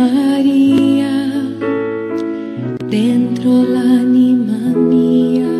[0.00, 1.28] Maria
[2.86, 5.52] dentro l'anima mia,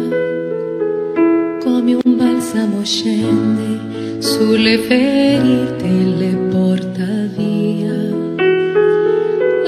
[1.62, 7.05] come un balsamo scende sulle ferite e le porta
[7.36, 7.98] via.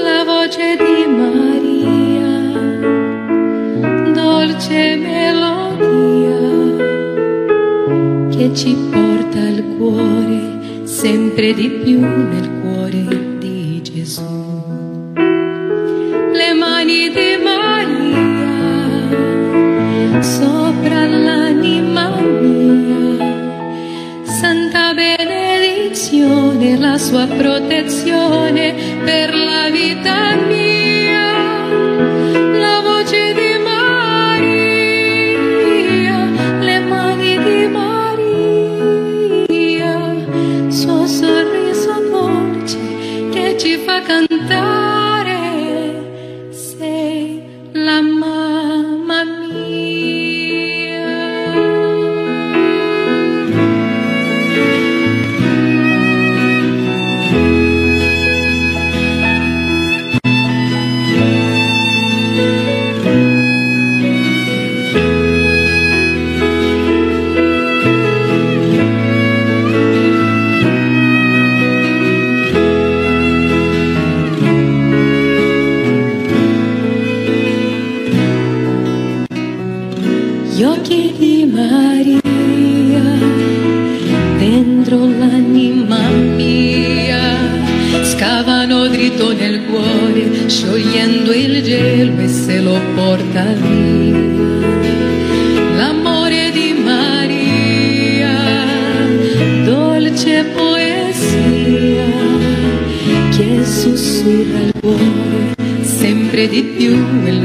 [0.07, 2.31] La voce di Maria,
[4.11, 6.41] dolce melodia
[8.35, 12.52] che ci porta al cuore sempre di più nel cuore
[26.83, 28.22] la sua protezione
[106.83, 107.42] you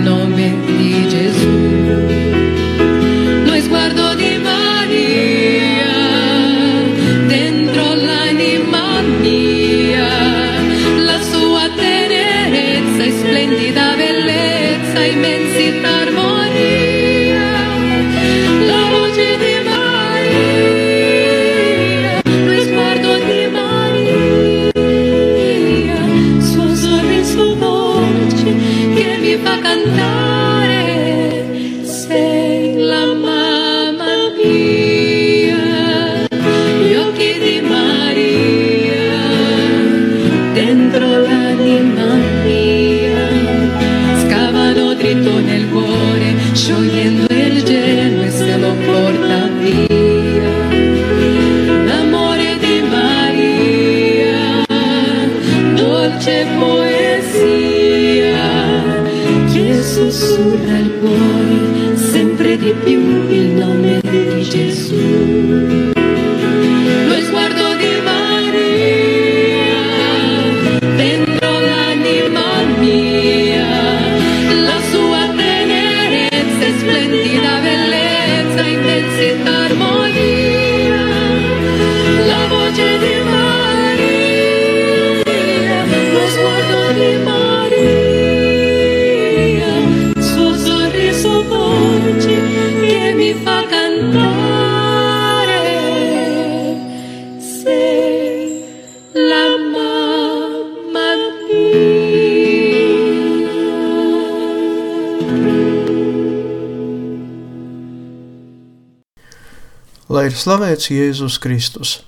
[110.38, 111.98] slavēts Jēzus Kristus.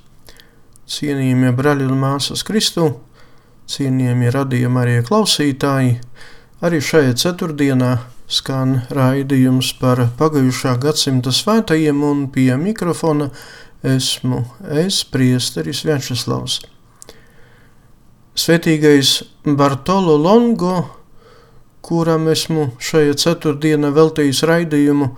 [0.91, 2.87] Cienījamie brāļi un māsas Kristu,
[3.71, 5.97] cienījamie radījumi arī klausītāji,
[6.67, 7.93] arī šajā ceturtdienā
[8.31, 13.31] skan raidījums par pagājušā gadsimta svētajiem un pie mikrofona
[13.87, 14.44] esmu
[14.83, 16.61] es, priesteris Vjačeslavs.
[18.38, 19.17] Svetīgais
[19.59, 20.76] Bartolo Longo,
[21.83, 25.11] kuram esmu šajā ceturtdienā veltījis raidījumu,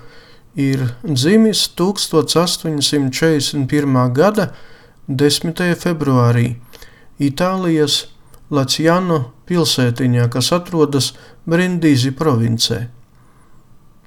[0.54, 4.12] ir dzimis 1841.
[4.12, 4.54] gada
[5.08, 5.75] 10.
[5.75, 6.56] februārī
[7.20, 8.06] Itālijas
[8.52, 11.12] Laciano pilsētiņā, kas atrodas
[11.49, 12.88] Brindīzi provincē.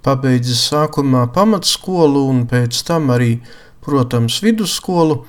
[0.06, 3.40] Pabeidzis sākumā pamatskolu un pēc tam arī,
[3.82, 5.26] protams, vidusskolu,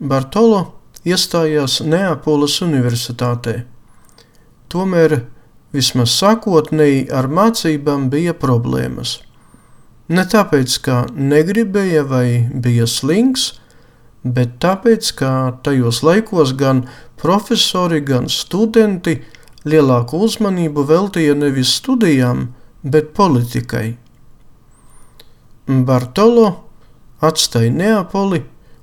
[0.00, 0.72] Bartolo
[1.08, 3.62] iestājās Neapolas Universitātē.
[4.68, 5.22] Tomēr
[5.72, 9.31] vismaz sākotnēji ar mācībām bija problēmas.
[10.12, 13.52] Ne tāpēc, ka negribēja vai bija slings,
[14.22, 15.30] bet tāpēc, ka
[15.64, 16.82] tajos laikos gan
[17.22, 19.22] profesori, gan studenti
[19.64, 22.50] lielāku uzmanību veltīja nevis studijām,
[22.82, 23.94] bet politikai.
[25.86, 26.48] Bartolo
[27.22, 28.42] atstāja Neapoli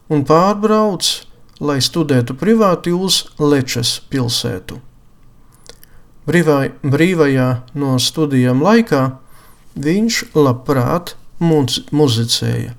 [0.10, 1.12] un pārbrauc,
[1.60, 4.80] lai studētu privāti uz Lečes pilsētu.
[6.30, 9.04] Brīvā, brīvajā no studijām laikā
[9.76, 12.76] viņš labprāt muzicēja.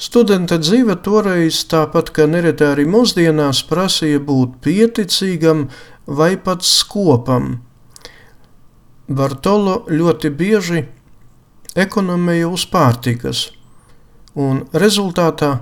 [0.00, 5.66] Studenta dzīve toreiz, tāpat kā nereti arī mūsdienās, prasīja būt pieticīgam
[6.08, 7.58] vai pat skopam.
[9.10, 10.86] Bartolo ļoti bieži
[11.76, 13.50] ekonomēja uz pārtikas,
[14.34, 15.58] un rezultātā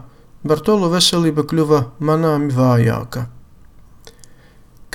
[0.46, 3.24] Bartolo veselība kļuva manāmi vājāka.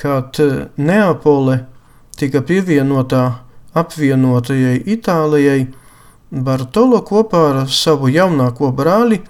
[0.00, 0.40] Kad
[0.80, 1.58] Neapole
[2.16, 3.24] tika pievienotā
[3.76, 5.66] apvienotajai Itālijai,
[6.34, 9.20] Bartolo kopā ar savu jaunāko brāli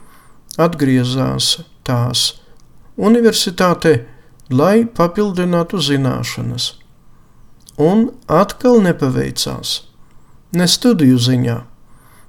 [0.57, 2.23] atgriezās tās
[2.97, 3.93] universitātē,
[4.49, 6.71] lai papildinātu zināšanas.
[7.77, 9.83] Un atkal nepaveicās.
[10.57, 11.57] Ne studiju ziņā,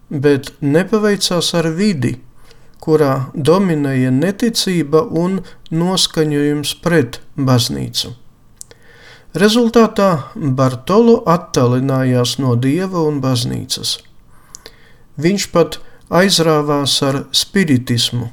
[0.10, 2.18] bet nepaveicās ar vidi,
[2.83, 5.39] kurā dominēja neticība un
[5.72, 8.12] noskaņojums pret baznīcu.
[9.36, 13.98] Rezultātā Bartolo attālinājās no dieva un baznīcas.
[15.21, 15.79] Viņš pat
[16.12, 18.29] aizrāvās ar spiritismu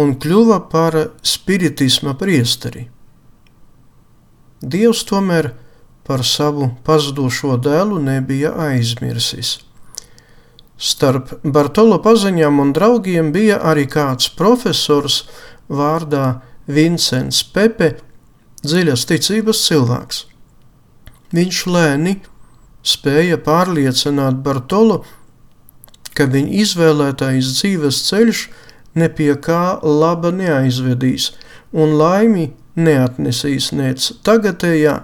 [0.00, 2.88] un kļuva par spiritisma priesteri.
[4.64, 5.52] Dievs tomēr
[6.04, 9.58] par savu pazudušo dēlu nebija aizmirsis.
[10.74, 15.22] Starp Bartolo paziņām un draugiem bija arī kāds profesors
[15.68, 17.94] vārdā Vincents Pepe,
[18.64, 20.24] dziļas ticības cilvēks.
[21.34, 22.16] Viņš lēni
[22.84, 25.04] spēja pārliecināt Bartolo,
[26.14, 28.44] ka viņa izvēlētais dzīves ceļš
[28.98, 31.32] ne pie kā laba neaizvedīs
[31.74, 35.00] un laimi neatnesīs nec tagadējā,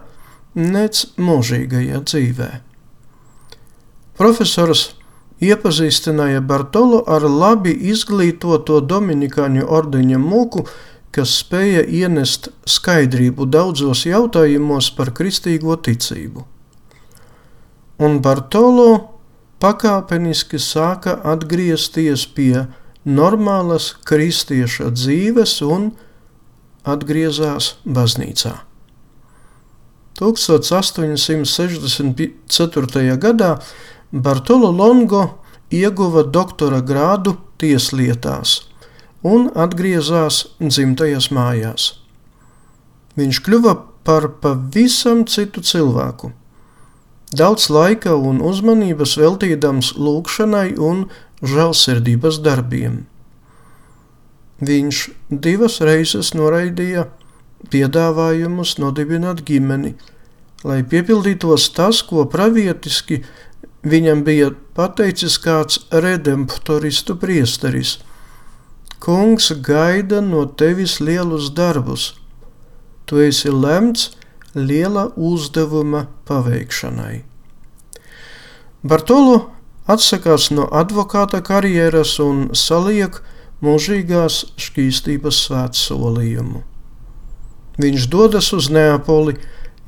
[0.54, 2.50] nec mūžīgajā dzīvē.
[4.20, 4.90] Profesors
[5.40, 10.66] iepazīstināja Bartolo ar labi izglītoto Dominikāņu ordeņa mūku,
[11.14, 16.44] kas spēja ienest skaidrību daudzos jautājumos par kristīgo ticību.
[18.00, 19.19] Un Bartolo
[19.60, 22.66] pakāpeniski sāka atgriezties pie
[23.04, 25.90] normālas kristieša dzīves un
[26.88, 28.54] atgriezās baznīcā.
[30.20, 33.16] 1864.
[33.20, 33.60] gadā
[34.12, 35.38] Bartolo Longo
[35.72, 38.62] ieguva doktora grādu tieslietās
[39.24, 41.92] un atgriezās dzimtajās mājās.
[43.16, 43.74] Viņš kļuva
[44.04, 46.32] par pavisam citu cilvēku
[47.36, 51.06] daudz laika un uzmanības veltīdams lūgšanai un
[51.42, 53.04] žēlsirdības darbiem.
[54.60, 57.06] Viņš divas reizes noraidīja
[57.72, 59.94] piedāvājumus nodibināt ģimeni,
[60.64, 63.22] lai piepildītos tas, ko pravietiski
[63.86, 67.98] viņam bija pateicis kāds redemptoristu priesteris.
[69.00, 72.14] Kungs gaida no tevis lielus darbus.
[73.08, 74.10] Tu esi lemts
[74.54, 77.22] liela uzdevuma paveikšanai.
[78.82, 79.50] Bartolo
[79.90, 83.20] atsakās no advokāta karjeras un saliek
[83.64, 86.62] mūžīgās šķīstības svētsolījumu.
[87.80, 89.36] Viņš dodas uz Neapoli,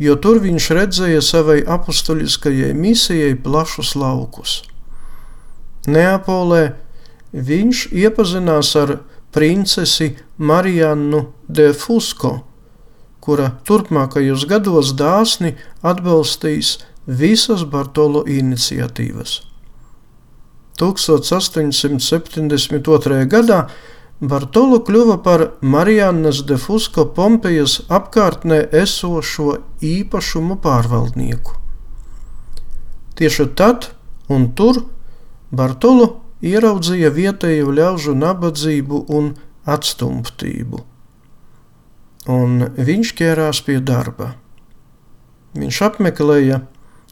[0.00, 4.62] jo tur viņš redzēja savai apustuļiskajai misijai plašus laukus.
[5.88, 6.62] Neapolē
[7.32, 8.98] viņš iepazinās ar
[9.32, 12.42] princesi Mariannu de Fusco,
[13.22, 15.50] kura turpmākajos gados dāsni
[15.86, 16.68] atbalstīs
[17.06, 19.42] visas Bartolo iniciatīvas.
[20.82, 23.26] 1872.
[23.30, 23.68] gadā
[24.22, 31.52] Bartolo kļuva par Marijannas de Fusko Pompejas apkārtnē esošo īpašumu pārvaldnieku.
[33.18, 33.90] Tieši tad
[34.30, 34.84] un tur
[35.50, 39.34] Bartolo ieraudzīja vietējo ļaužu nabadzību un
[39.66, 40.78] atstumtību,
[42.30, 44.34] un viņš ķērās pie darba.
[45.58, 46.62] Viņš apmeklēja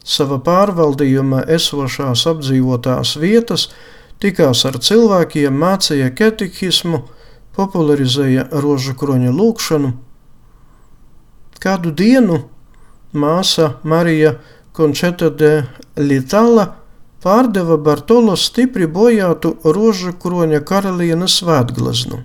[0.03, 3.67] sava pārvaldījuma esošās apdzīvotās vietas,
[4.21, 7.03] tikās ar cilvēkiem, mācīja katehismu,
[7.57, 9.91] popularizēja rožu kroņa lūkšanu.
[11.61, 12.41] Kādu dienu
[13.13, 14.37] māsa Marija
[14.73, 15.51] Končeta de
[15.99, 16.71] Litala
[17.21, 22.23] pārdeva Bartolo stipri bojātu rožu kroņa karalienes svētglaznu.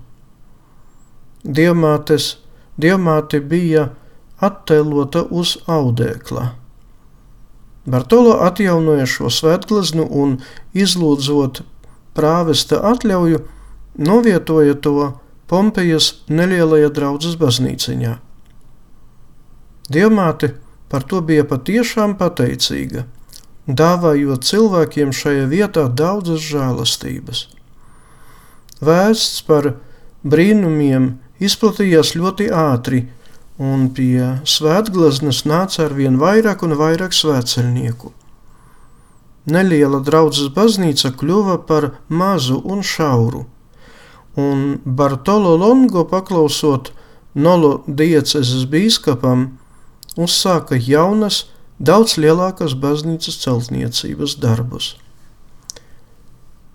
[1.44, 2.36] Dievmātes,
[2.80, 3.90] dievmāte bija
[4.42, 6.50] attēlota uz audēkla.
[7.86, 10.38] Bartolo atjaunoja šo svētglaznu un,
[10.74, 11.62] izlūdzot
[12.18, 13.44] prāvesta atļauju,
[13.96, 15.12] novietoja to
[15.46, 18.16] Pompejas nelielajā draudzes baznīciņā.
[19.94, 20.56] Dievmāte
[20.90, 23.04] par to bija patiešām pateicīga,
[23.66, 27.44] dāvājot cilvēkiem šajā vietā daudzas žēlastības.
[28.82, 29.76] Vēsts par
[30.26, 33.06] brīnumiem izplatījās ļoti ātri,
[33.58, 38.12] un pie svētglaznas nāca ar vien vairāk un vairāk svētceļnieku.
[39.46, 43.44] Neliela draudzes baznīca kļuva par mazu un šauru,
[44.36, 46.92] un Bartolo Longo paklausot
[47.36, 49.58] Nolo dieceses bīskapam,
[50.16, 51.42] uzsāka jaunas,
[51.76, 54.94] daudz lielākas baznīcas celtniecības darbus.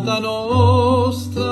[0.00, 1.46] avvocata nostra,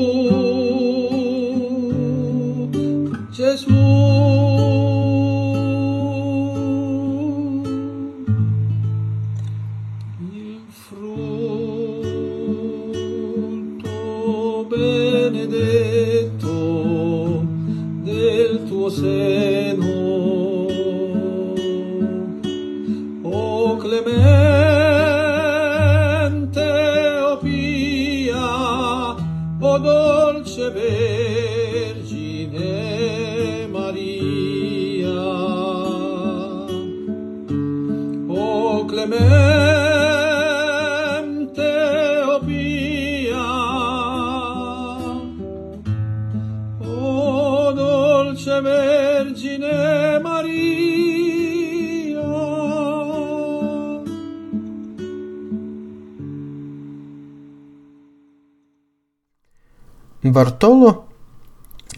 [60.35, 60.91] Bartolo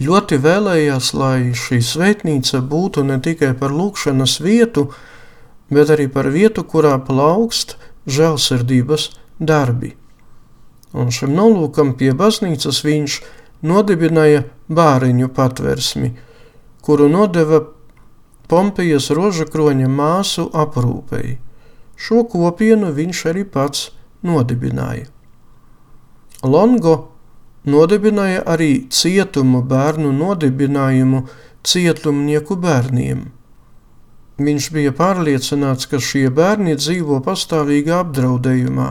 [0.00, 4.88] ļoti vēlējās, lai šī svētnīca būtu ne tikai par lūkšanas vietu,
[5.72, 9.10] bet arī par vietu, kurā plaukst žēlsirdības
[9.40, 9.94] darbi.
[10.92, 13.20] Un šim nolūkam pie baznīcas viņš
[13.64, 16.12] nodibināja bāriņu patversmi,
[16.82, 17.62] kuru nodeva
[18.52, 21.38] Pompejas rožakroņa māsu aprūpei.
[21.96, 23.86] Šo kopienu viņš arī pats
[24.26, 25.06] nodibināja.
[26.42, 27.11] Longo
[27.68, 31.26] nodibināja arī cietumu bērnu nodibinājumu
[31.62, 33.30] cietumnieku bērniem.
[34.42, 38.88] Viņš bija pārliecināts, ka šie bērni dzīvo pastāvīgā apdraudējumā.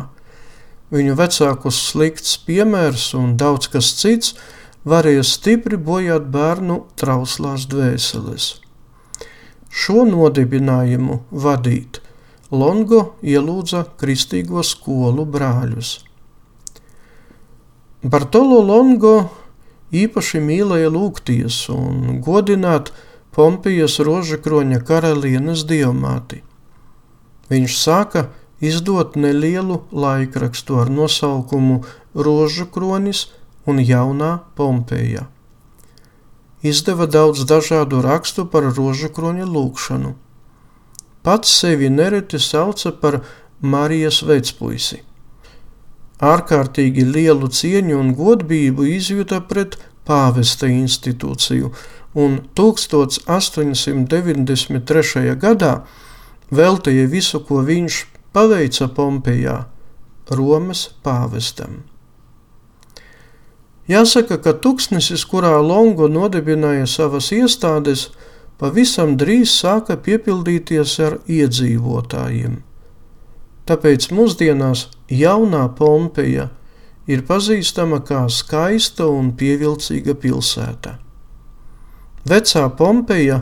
[0.92, 4.36] Viņu vecākus slikts piemērs un daudz kas cits
[4.88, 8.54] varēja stipri bojāt bērnu trauslās dvēseles.
[9.72, 12.02] Šo nodibinājumu vadīt
[12.52, 16.11] Longo ielūdza kristīgo skolu brāļus.
[18.02, 19.30] Bartolo Longo
[19.94, 22.90] īpaši mīlēja lūgties un godināt
[23.30, 26.40] Pompijas rožakroņa karalienes diamāti.
[27.54, 28.24] Viņš sāka
[28.58, 31.84] izdot nelielu laikrakstu ar nosaukumu
[32.16, 33.28] Rožu kronis
[33.70, 35.28] un Jaunā Pompeja.
[36.66, 40.16] Izdeva daudz dažādu rakstu par rožu kroņa lūkšanu.
[41.22, 43.22] Pats sevi nereti sauca par
[43.62, 45.04] Marijas vecpuisi.
[46.22, 51.74] Ārkārtīgi lielu cieņu un godbību izjuta pret pāvesta institūciju,
[52.14, 55.36] un 1893.
[55.42, 55.82] gadā
[56.52, 59.66] veltīja visu, ko viņš paveica Pompejā,
[60.32, 61.84] Romas pāvestam.
[63.92, 68.12] Jāsaka, ka tuksnesis, kurā Longo nodibināja savas iestādes,
[68.62, 72.62] pavisam drīz sāka piepildīties ar iedzīvotājiem.
[73.68, 76.50] Tāpēc mūsdienās jaunā Pompeja
[77.12, 80.98] ir pazīstama kā skaista un pievilcīga pilsēta.
[82.28, 83.42] Vecā Pompeja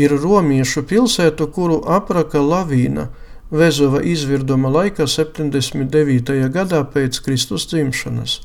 [0.00, 3.10] ir romiešu pilsēta, kuru apraka lavīna
[3.50, 6.36] Vezova izvirduma laikā 79.
[6.54, 8.36] gadā pēc Kristus dzimšanas.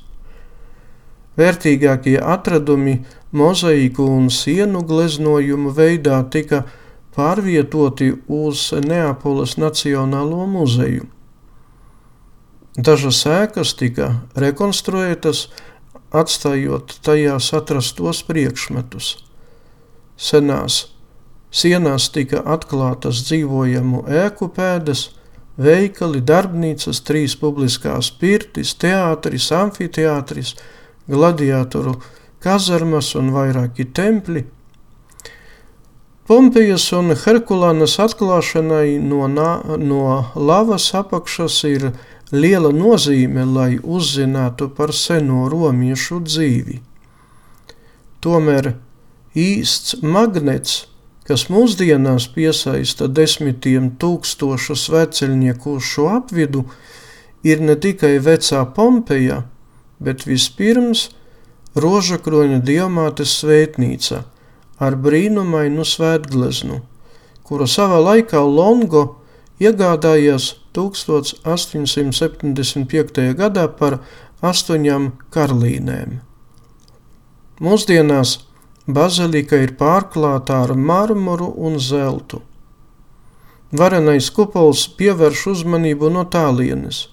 [1.37, 3.03] Vērtīgākie atradumi
[3.35, 6.63] mozaiku un sienu gleznojumu veidā tika
[7.15, 11.14] pārvietoti uz Neapoles Nacionālo muzeju.
[12.75, 15.45] Dažas ēkas tika rekonstruētas,
[16.11, 19.13] atstājot tajās atrastos priekšmetus.
[20.19, 20.81] Senās
[21.55, 25.05] sienās tika atklātas dzīvojamu ēku pēdas,
[25.55, 30.57] veikali, darbnīcas, trīs publiskās pirtis, teātris, amfiteātris,
[31.07, 31.95] gladiatoru
[32.43, 34.43] kazarmas un vairāki templi.
[36.27, 40.03] Pompejas un Herkulānas atklāšanai no, no
[40.35, 41.91] lavas apakšas ir
[42.31, 46.79] liela nozīme, lai uzzinātu par seno romiešu dzīvi.
[48.21, 48.73] Tomēr
[49.37, 50.85] īsts magnets,
[51.25, 56.65] kas mūsdienās piesaista desmitiem tūkstošu sveceļnieku uz šo apvidu,
[57.45, 59.43] ir ne tikai vecā Pompeja,
[60.01, 61.09] bet vispirms
[61.75, 64.23] Rožakroņa diamātes svētnīca
[64.79, 66.81] ar brīnumainu svētgleznu,
[67.43, 69.03] kuru savā laikā Longo
[69.59, 73.33] iegādājās 1875.
[73.39, 73.93] gadā par
[74.45, 76.19] astoņām karlīnēm.
[77.63, 78.29] Mūsdienās
[78.87, 82.41] bazilika ir pārklāta ar marmuru un zeltu.
[83.75, 87.07] Varenais kupols pievērš uzmanību no tālienes.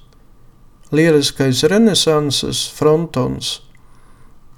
[0.92, 3.60] Lieliskais renesanses frontons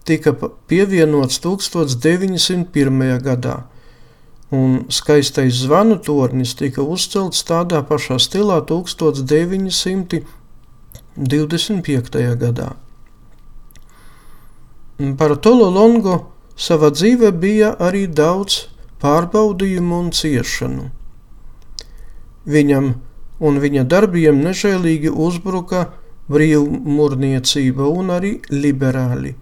[0.05, 0.35] tika
[0.69, 3.21] pievienots 1901.
[3.25, 3.55] gadā,
[4.55, 10.19] un skaistais zvanu tornis tika uzcelts tādā pašā stilā 1925.
[12.45, 12.69] gadā.
[15.19, 16.17] Par Tolo Longo
[16.55, 18.69] savā dzīvē bija arī daudz
[19.03, 20.85] pārbaudījumu un ciešanu.
[22.47, 22.95] Viņam
[23.45, 25.88] un viņa darbiem nežēlīgi uzbruka
[26.31, 29.35] brīvmurniecība un arī liberāļi.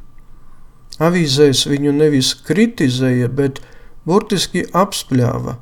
[1.03, 3.61] Avīzēs viņu nevis kritizēja, bet
[4.09, 5.57] burtiski apspļāva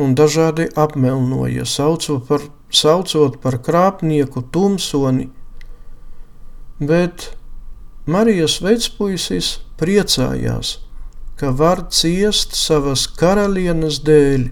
[0.00, 5.28] un dažādi apmelnoja, saucot par, saucot par krāpnieku tumsoni.
[6.80, 7.32] Bet
[8.08, 10.78] Marijas vecpuisis priecājās,
[11.36, 14.48] ka var ciest savas karalienes dēļ,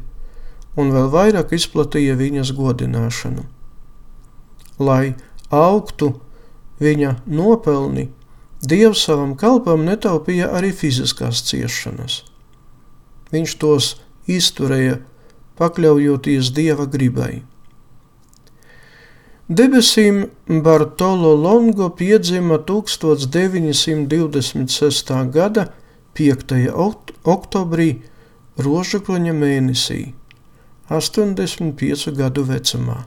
[0.78, 3.46] un vēl vairāk izplatīja viņas godināšanu.
[4.78, 5.16] Lai
[5.50, 6.12] augtu
[6.78, 8.10] viņa nopelni,
[8.58, 12.24] Dievs savam kalpam netaupīja arī fiziskās ciešanas.
[13.34, 13.84] Viņš tos
[14.28, 14.98] izturēja,
[15.58, 17.42] pakļaujoties Dieva gribai.
[19.48, 20.26] Debesīm
[20.64, 25.30] Bartolo Longo piedzima 1926.
[25.32, 25.72] gada
[26.18, 26.72] 5.
[27.24, 28.02] oktobrī
[28.58, 30.12] Rožakroņa mēnesī,
[30.90, 33.06] 85 gadu vecumā.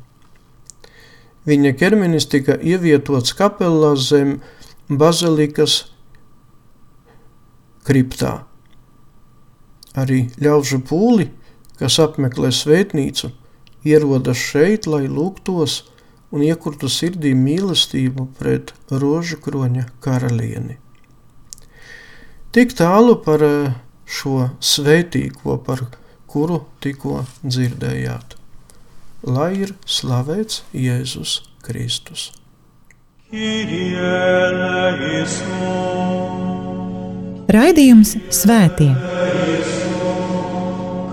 [1.46, 4.42] Viņa ķermenis tika ievietots kapelā zem
[4.90, 5.86] bazilikas
[7.86, 8.51] kriptā.
[10.00, 11.28] Arī ļaužu pūli,
[11.80, 13.32] kas apmeklē svētnīcu,
[13.84, 15.82] ierodas šeit, lai lūgtos
[16.32, 20.78] un iekurtu sirdī mīlestību pret rožu kroņa karalieni.
[22.52, 23.74] Tik tālu par eh,
[24.08, 25.86] šo svētīgo, par
[26.32, 28.38] kuru tikko dzirdējāt.
[29.28, 32.32] Lai ir slavēts Jēzus Kristus.
[37.52, 38.90] Raidījums Svētie.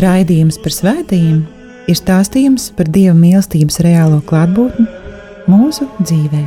[0.00, 1.42] Raidījums par svētījumiem
[1.90, 4.86] ir stāstījums par Dieva mīlestības reālo klātbūtni
[5.52, 6.42] mūsu dzīvē.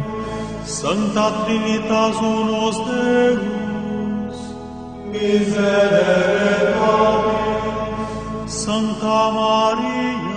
[0.65, 4.39] Sancta Trinitas unos Deus,
[5.13, 6.55] miserere
[8.49, 10.34] Sancta Maria,